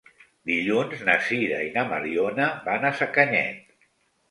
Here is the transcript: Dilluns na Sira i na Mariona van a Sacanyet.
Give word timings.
Dilluns 0.51 1.03
na 1.09 1.17
Sira 1.25 1.59
i 1.67 1.69
na 1.77 1.85
Mariona 1.93 2.49
van 2.71 2.91
a 2.91 2.95
Sacanyet. 3.03 3.89